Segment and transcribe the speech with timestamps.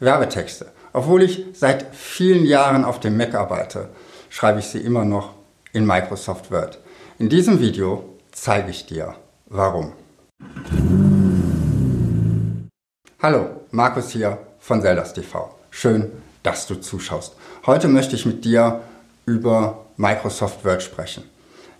[0.00, 0.72] Werbetexte.
[0.92, 3.88] Obwohl ich seit vielen Jahren auf dem Mac arbeite,
[4.28, 5.34] schreibe ich sie immer noch
[5.72, 6.78] in Microsoft Word.
[7.18, 9.14] In diesem Video zeige ich dir,
[9.46, 9.92] warum.
[13.22, 15.54] Hallo, Markus hier von Zeldas TV.
[15.70, 17.34] Schön, dass du zuschaust.
[17.64, 18.82] Heute möchte ich mit dir
[19.24, 21.24] über Microsoft Word sprechen.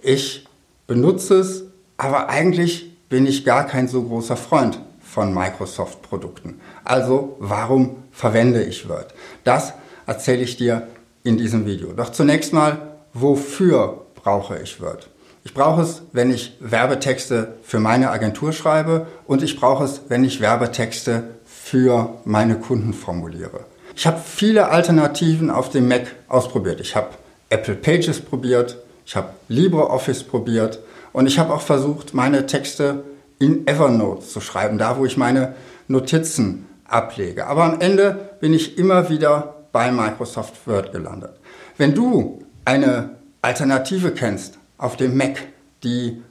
[0.00, 0.46] Ich
[0.86, 1.64] benutze es,
[1.96, 6.60] aber eigentlich bin ich gar kein so großer Freund von Microsoft-Produkten.
[6.84, 9.14] Also warum verwende ich Word?
[9.44, 9.72] Das
[10.06, 10.86] erzähle ich dir
[11.24, 11.92] in diesem Video.
[11.92, 12.78] Doch zunächst mal,
[13.12, 15.08] wofür brauche ich Word?
[15.44, 20.22] Ich brauche es, wenn ich Werbetexte für meine Agentur schreibe und ich brauche es, wenn
[20.22, 23.60] ich Werbetexte für meine Kunden formuliere.
[23.96, 26.80] Ich habe viele Alternativen auf dem Mac ausprobiert.
[26.80, 27.08] Ich habe
[27.50, 30.78] Apple Pages probiert, ich habe LibreOffice probiert
[31.12, 33.02] und ich habe auch versucht, meine Texte
[33.38, 35.54] in Evernote zu schreiben, da wo ich meine
[35.88, 37.46] Notizen ablege.
[37.46, 41.32] Aber am Ende bin ich immer wieder bei Microsoft Word gelandet.
[41.78, 45.42] Wenn du eine Alternative kennst auf dem Mac,
[45.82, 46.22] die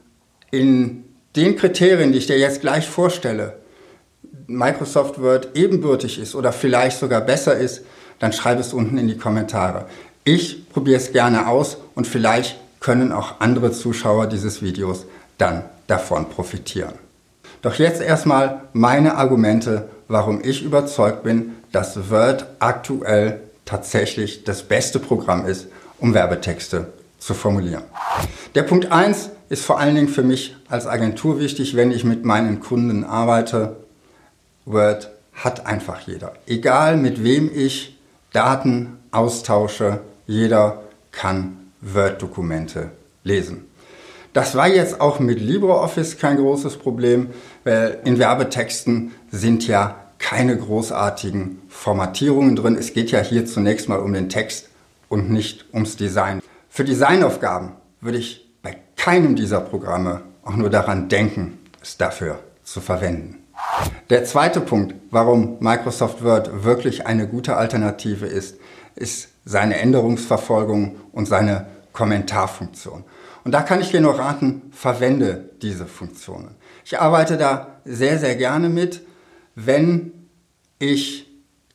[0.52, 1.04] in
[1.36, 3.58] den Kriterien, die ich dir jetzt gleich vorstelle,
[4.48, 7.84] Microsoft Word ebenbürtig ist oder vielleicht sogar besser ist,
[8.20, 9.86] dann schreib es unten in die Kommentare.
[10.24, 15.06] Ich probiere es gerne aus und vielleicht können auch andere Zuschauer dieses Videos
[15.38, 16.94] dann davon profitieren.
[17.62, 25.00] Doch jetzt erstmal meine Argumente, warum ich überzeugt bin, dass Word aktuell tatsächlich das beste
[25.00, 25.68] Programm ist,
[26.00, 26.88] um Werbetexte
[27.18, 27.84] zu formulieren.
[28.54, 32.26] Der Punkt 1 ist vor allen Dingen für mich als Agentur wichtig, wenn ich mit
[32.26, 33.78] meinen Kunden arbeite.
[34.66, 36.34] Word hat einfach jeder.
[36.46, 37.98] Egal mit wem ich
[38.34, 40.82] Daten austausche, jeder
[41.12, 42.92] kann Word-Dokumente
[43.24, 43.66] lesen.
[44.34, 47.32] Das war jetzt auch mit LibreOffice kein großes Problem,
[47.66, 52.78] weil in Werbetexten sind ja keine großartigen Formatierungen drin.
[52.78, 54.70] Es geht ja hier zunächst mal um den Text
[55.10, 56.42] und nicht ums Design.
[56.70, 62.80] Für Designaufgaben würde ich bei keinem dieser Programme auch nur daran denken, es dafür zu
[62.80, 63.40] verwenden.
[64.10, 68.58] Der zweite Punkt, warum Microsoft Word wirklich eine gute Alternative ist,
[68.96, 73.04] ist seine Änderungsverfolgung und seine Kommentarfunktion.
[73.44, 76.56] Und da kann ich dir nur raten, verwende diese Funktionen.
[76.86, 79.02] Ich arbeite da sehr, sehr gerne mit.
[79.56, 80.12] Wenn
[80.80, 81.28] ich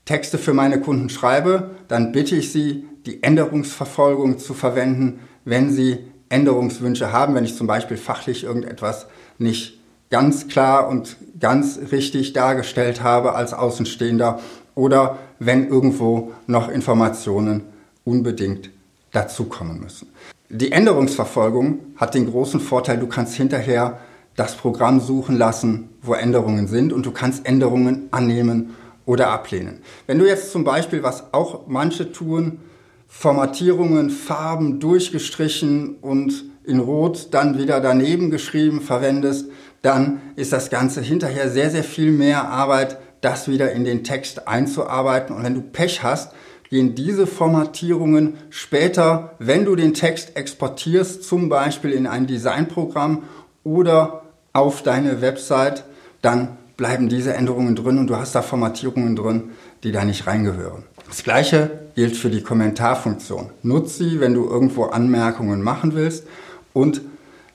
[0.04, 5.98] Texte für meine Kunden schreibe, dann bitte ich sie, die Änderungsverfolgung zu verwenden, wenn sie
[6.28, 9.06] Änderungswünsche haben, wenn ich zum Beispiel fachlich irgendetwas
[9.38, 14.40] nicht ganz klar und ganz richtig dargestellt habe als Außenstehender
[14.74, 17.62] oder wenn irgendwo noch Informationen
[18.04, 18.70] unbedingt
[19.16, 20.08] dazukommen müssen.
[20.48, 23.98] Die Änderungsverfolgung hat den großen Vorteil, du kannst hinterher
[24.36, 29.80] das Programm suchen lassen, wo Änderungen sind und du kannst Änderungen annehmen oder ablehnen.
[30.06, 32.60] Wenn du jetzt zum Beispiel, was auch manche tun,
[33.08, 39.48] Formatierungen, Farben durchgestrichen und in Rot dann wieder daneben geschrieben verwendest,
[39.82, 44.46] dann ist das Ganze hinterher sehr, sehr viel mehr Arbeit, das wieder in den Text
[44.46, 45.34] einzuarbeiten.
[45.34, 46.32] Und wenn du Pech hast,
[46.70, 53.22] gehen diese Formatierungen später, wenn du den Text exportierst, zum Beispiel in ein Designprogramm
[53.64, 54.22] oder
[54.52, 55.84] auf deine Website,
[56.22, 59.50] dann bleiben diese Änderungen drin und du hast da Formatierungen drin,
[59.82, 60.84] die da nicht reingehören.
[61.08, 63.50] Das gleiche gilt für die Kommentarfunktion.
[63.62, 66.24] Nutze sie, wenn du irgendwo Anmerkungen machen willst
[66.72, 67.00] und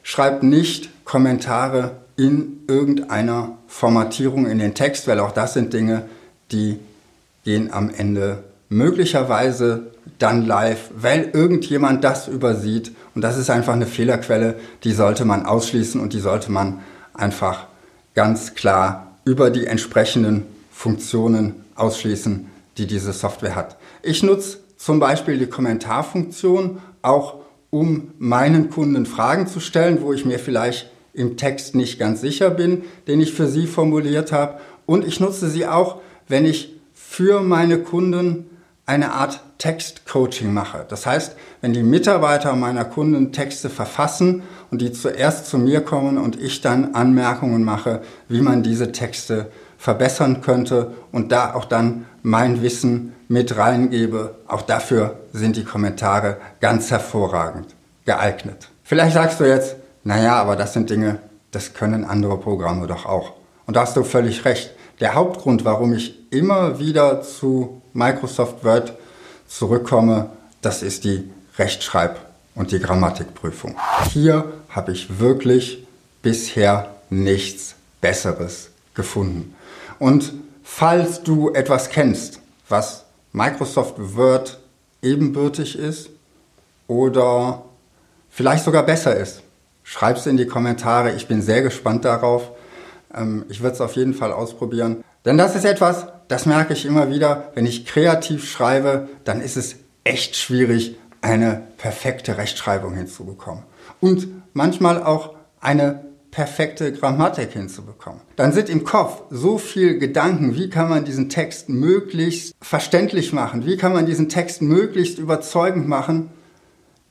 [0.04, 6.04] schreib nicht Kommentare in irgendeiner Formatierung in den Text, weil auch das sind Dinge,
[6.52, 6.80] die
[7.44, 12.94] gehen am Ende möglicherweise dann live, weil irgendjemand das übersieht.
[13.14, 14.56] Und das ist einfach eine Fehlerquelle,
[14.86, 16.80] die sollte man ausschließen und die sollte man
[17.14, 17.68] einfach
[18.16, 23.76] ganz klar über die entsprechenden Funktionen ausschließen, die diese Software hat.
[24.04, 27.36] Ich nutze zum Beispiel die Kommentarfunktion auch,
[27.72, 32.50] um meinen Kunden Fragen zu stellen, wo ich mir vielleicht im Text nicht ganz sicher
[32.50, 34.60] bin, den ich für sie formuliert habe.
[34.86, 35.98] Und ich nutze sie auch,
[36.30, 38.46] wenn ich für meine Kunden
[38.86, 40.86] eine Art Textcoaching mache.
[40.90, 46.18] Das heißt, wenn die Mitarbeiter meiner Kunden Texte verfassen und die zuerst zu mir kommen
[46.18, 52.06] und ich dann Anmerkungen mache, wie man diese Texte verbessern könnte und da auch dann
[52.24, 57.76] mein Wissen mit reingebe, auch dafür sind die Kommentare ganz hervorragend
[58.06, 58.70] geeignet.
[58.84, 61.20] Vielleicht sagst du jetzt, naja, aber das sind Dinge,
[61.52, 63.34] das können andere Programme doch auch.
[63.66, 64.72] Und da hast du völlig recht.
[65.00, 68.94] Der Hauptgrund, warum ich immer wieder zu Microsoft Word
[69.48, 70.30] zurückkomme,
[70.62, 72.18] das ist die Rechtschreib-
[72.56, 73.76] und die Grammatikprüfung.
[74.12, 75.86] Hier habe ich wirklich
[76.22, 79.56] bisher nichts Besseres gefunden.
[80.00, 80.34] Und
[80.64, 82.40] falls du etwas kennst,
[82.70, 84.60] was Microsoft Word
[85.02, 86.10] ebenbürtig ist
[86.88, 87.64] oder
[88.30, 89.42] vielleicht sogar besser ist.
[89.84, 91.14] Schreib es in die Kommentare.
[91.14, 92.52] Ich bin sehr gespannt darauf.
[93.14, 95.04] Ähm, ich würde es auf jeden Fall ausprobieren.
[95.26, 99.58] Denn das ist etwas, das merke ich immer wieder, wenn ich kreativ schreibe, dann ist
[99.58, 99.76] es
[100.06, 103.64] echt schwierig, eine perfekte Rechtschreibung hinzubekommen.
[104.00, 108.22] Und manchmal auch eine perfekte Grammatik hinzubekommen.
[108.38, 113.66] Dann sind im Kopf so viel Gedanken, wie kann man diesen Text möglichst verständlich machen,
[113.66, 116.32] wie kann man diesen Text möglichst überzeugend machen,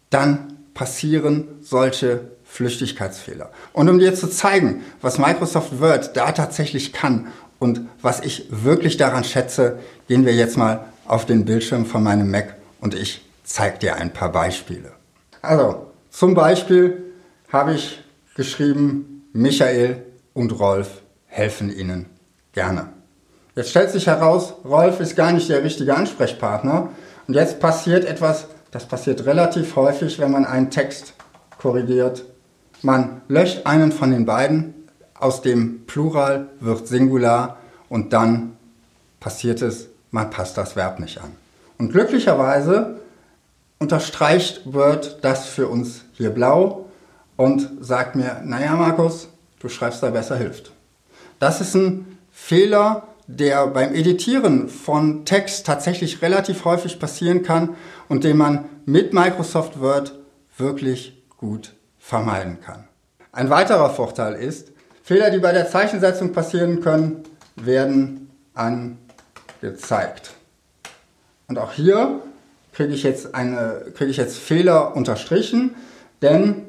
[0.08, 3.50] dann passieren solche Flüchtigkeitsfehler.
[3.74, 7.26] Und um dir zu zeigen, was Microsoft Word da tatsächlich kann
[7.60, 9.78] und was ich wirklich daran schätze,
[10.08, 14.12] gehen wir jetzt mal auf den Bildschirm von meinem Mac und ich zeige dir ein
[14.12, 14.92] paar Beispiele.
[15.42, 17.04] Also, zum Beispiel
[17.52, 18.02] habe ich
[18.34, 20.02] geschrieben, Michael
[20.32, 22.06] und Rolf helfen Ihnen
[22.52, 22.88] gerne.
[23.54, 26.88] Jetzt stellt sich heraus, Rolf ist gar nicht der richtige Ansprechpartner.
[27.28, 31.12] Und jetzt passiert etwas, das passiert relativ häufig, wenn man einen Text
[31.58, 32.24] korrigiert.
[32.82, 34.74] Man löscht einen von den beiden,
[35.20, 37.58] aus dem Plural wird Singular
[37.88, 38.56] und dann
[39.20, 41.32] passiert es, man passt das Verb nicht an.
[41.78, 43.00] Und glücklicherweise
[43.78, 46.86] unterstreicht Word das für uns hier blau
[47.36, 49.28] und sagt mir, naja Markus,
[49.60, 50.72] du schreibst da besser hilft.
[51.38, 57.76] Das ist ein Fehler, der beim Editieren von Text tatsächlich relativ häufig passieren kann
[58.08, 60.18] und den man mit Microsoft Word
[60.58, 62.84] wirklich gut vermeiden kann.
[63.32, 64.69] Ein weiterer Vorteil ist,
[65.10, 67.24] Fehler, die bei der Zeichensetzung passieren können,
[67.56, 70.30] werden angezeigt.
[71.48, 72.20] Und auch hier
[72.72, 75.74] kriege ich jetzt, eine, kriege ich jetzt Fehler unterstrichen,
[76.22, 76.62] denn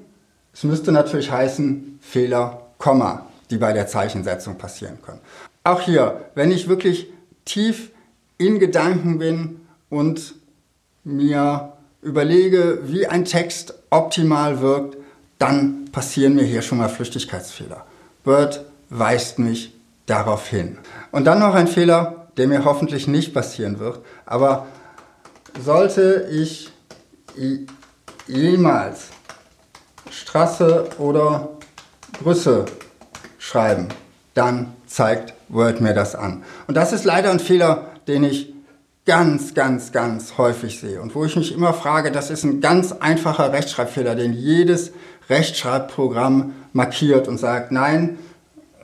[0.55, 5.19] es müsste natürlich heißen Fehler, Komma, die bei der Zeichensetzung passieren können.
[5.63, 7.13] Auch hier, wenn ich wirklich
[7.45, 7.91] tief
[8.39, 9.61] in Gedanken bin
[9.91, 10.33] und
[11.03, 14.97] mir überlege, wie ein Text optimal wirkt,
[15.37, 17.85] dann passieren mir hier schon mal Flüchtigkeitsfehler.
[18.23, 19.73] Word weist mich
[20.05, 20.77] darauf hin.
[21.11, 24.67] Und dann noch ein Fehler, der mir hoffentlich nicht passieren wird, aber
[25.63, 26.71] sollte ich
[28.27, 29.09] jemals
[30.09, 31.49] Straße oder
[32.21, 32.65] Grüße
[33.37, 33.87] schreiben,
[34.33, 36.43] dann zeigt Word mir das an.
[36.67, 38.53] Und das ist leider ein Fehler, den ich
[39.05, 42.91] ganz, ganz, ganz häufig sehe und wo ich mich immer frage, das ist ein ganz
[42.91, 44.91] einfacher Rechtschreibfehler, den jedes
[45.31, 48.19] Rechtschreibprogramm markiert und sagt, nein,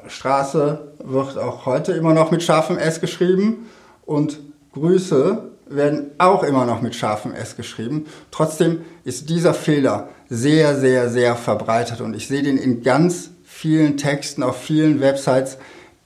[0.07, 3.69] Straße wird auch heute immer noch mit scharfem S geschrieben
[4.05, 4.39] und
[4.73, 8.05] Grüße werden auch immer noch mit scharfem S geschrieben.
[8.31, 13.97] Trotzdem ist dieser Fehler sehr, sehr, sehr verbreitet und ich sehe den in ganz vielen
[13.97, 15.57] Texten auf vielen Websites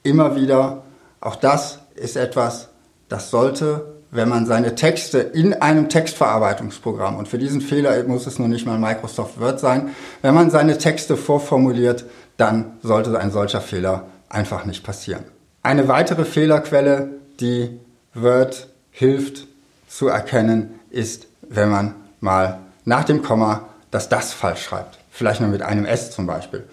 [0.03, 0.83] immer wieder.
[1.19, 2.69] Auch das ist etwas,
[3.09, 8.39] das sollte, wenn man seine Texte in einem Textverarbeitungsprogramm, und für diesen Fehler muss es
[8.39, 9.91] nur nicht mal Microsoft Word sein,
[10.21, 12.05] wenn man seine Texte vorformuliert,
[12.37, 15.23] dann sollte ein solcher Fehler einfach nicht passieren.
[15.63, 17.09] Eine weitere Fehlerquelle,
[17.39, 17.79] die
[18.13, 19.47] Word hilft
[19.87, 24.99] zu erkennen, ist, wenn man mal nach dem Komma das das falsch schreibt.
[25.09, 26.63] Vielleicht nur mit einem S zum Beispiel.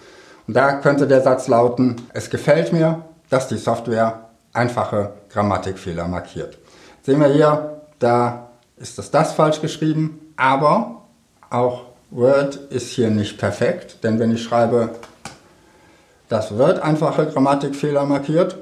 [0.47, 6.57] Und da könnte der Satz lauten, es gefällt mir, dass die Software einfache Grammatikfehler markiert.
[7.01, 11.03] Sehen wir hier, da ist das das falsch geschrieben, aber
[11.49, 14.95] auch Word ist hier nicht perfekt, denn wenn ich schreibe,
[16.27, 18.57] das Word einfache Grammatikfehler markiert,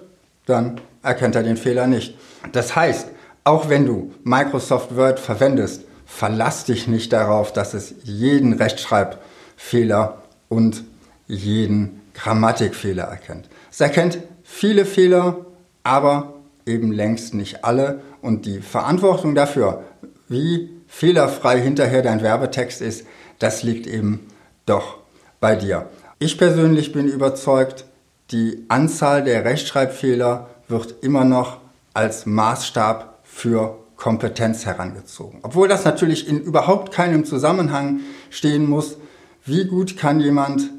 [0.46, 2.18] dann erkennt er den Fehler nicht.
[2.52, 3.10] Das heißt,
[3.44, 10.84] auch wenn du Microsoft Word verwendest, verlass dich nicht darauf, dass es jeden Rechtschreibfehler und
[11.28, 13.48] jeden Grammatikfehler erkennt.
[13.70, 15.46] Es erkennt viele Fehler,
[15.84, 16.34] aber
[16.68, 18.02] eben längst nicht alle.
[18.22, 19.84] Und die Verantwortung dafür,
[20.28, 23.06] wie fehlerfrei hinterher dein Werbetext ist,
[23.40, 24.28] das liegt eben
[24.66, 24.98] doch
[25.40, 25.90] bei dir.
[26.20, 27.86] Ich persönlich bin überzeugt,
[28.32, 31.60] die Anzahl der Rechtschreibfehler wird immer noch
[31.94, 35.40] als Maßstab für Kompetenz herangezogen.
[35.44, 38.98] Obwohl das natürlich in überhaupt keinem Zusammenhang stehen muss,
[39.46, 40.70] wie gut kann jemand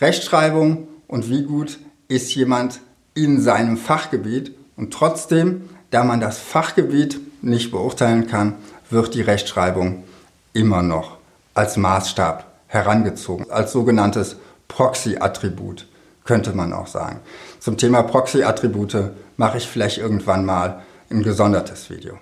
[0.00, 2.80] Rechtschreibung und wie gut ist jemand
[3.14, 4.54] in seinem Fachgebiet.
[4.76, 8.54] Und trotzdem, da man das Fachgebiet nicht beurteilen kann,
[8.90, 10.04] wird die Rechtschreibung
[10.52, 11.18] immer noch
[11.54, 14.36] als Maßstab herangezogen, als sogenanntes
[14.68, 15.86] Proxy-Attribut,
[16.24, 17.20] könnte man auch sagen.
[17.60, 22.18] Zum Thema Proxy-Attribute mache ich vielleicht irgendwann mal ein gesondertes Video.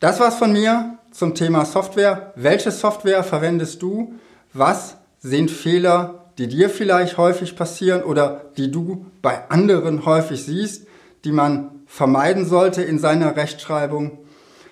[0.00, 2.32] Das war's von mir zum Thema Software.
[2.36, 4.14] Welche Software verwendest du?
[4.52, 10.86] Was sind Fehler, die dir vielleicht häufig passieren oder die du bei anderen häufig siehst,
[11.26, 14.18] die man vermeiden sollte in seiner Rechtschreibung?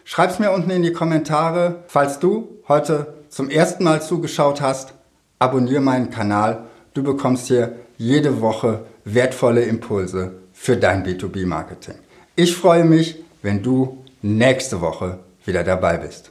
[0.04, 1.82] Schreib's mir unten in die Kommentare.
[1.88, 4.94] Falls du heute zum ersten Mal zugeschaut hast,
[5.38, 6.64] abonniere meinen Kanal.
[6.94, 11.96] Du bekommst hier jede Woche wertvolle Impulse für dein B2B-Marketing.
[12.36, 16.30] Ich freue mich, wenn du nächste Woche wieder dabei bist.